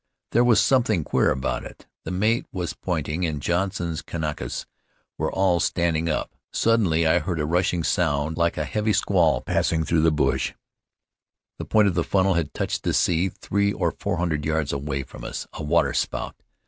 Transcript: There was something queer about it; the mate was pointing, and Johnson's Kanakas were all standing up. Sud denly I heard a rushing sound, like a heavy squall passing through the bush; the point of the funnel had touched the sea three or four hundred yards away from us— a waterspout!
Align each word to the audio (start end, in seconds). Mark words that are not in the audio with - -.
There 0.31 0.43
was 0.43 0.59
something 0.59 1.03
queer 1.03 1.29
about 1.29 1.63
it; 1.63 1.85
the 2.05 2.09
mate 2.09 2.47
was 2.51 2.73
pointing, 2.73 3.23
and 3.23 3.39
Johnson's 3.39 4.01
Kanakas 4.01 4.65
were 5.15 5.31
all 5.31 5.59
standing 5.59 6.09
up. 6.09 6.35
Sud 6.51 6.79
denly 6.81 7.07
I 7.07 7.19
heard 7.19 7.39
a 7.39 7.45
rushing 7.45 7.83
sound, 7.83 8.35
like 8.35 8.57
a 8.57 8.65
heavy 8.65 8.93
squall 8.93 9.41
passing 9.41 9.83
through 9.83 10.01
the 10.01 10.09
bush; 10.09 10.53
the 11.59 11.65
point 11.65 11.87
of 11.87 11.93
the 11.93 12.03
funnel 12.03 12.33
had 12.33 12.51
touched 12.51 12.81
the 12.81 12.95
sea 12.95 13.29
three 13.29 13.71
or 13.71 13.91
four 13.91 14.17
hundred 14.17 14.43
yards 14.43 14.73
away 14.73 15.03
from 15.03 15.23
us— 15.23 15.45
a 15.53 15.61
waterspout! 15.61 16.35